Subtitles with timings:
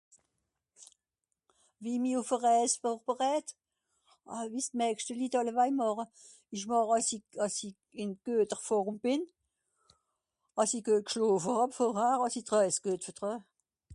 [1.83, 3.47] wie mi ùff a Rääse vòrbereet
[4.51, 6.05] wie s'maigschte Lit àllewaij màche
[6.55, 7.67] ìsch màch àss'i àss'i
[8.01, 9.21] ìn gueter Forme bìn
[10.61, 13.39] àss'i guet g'schlàfe hàb àss'i d'Rääs guet vertreeu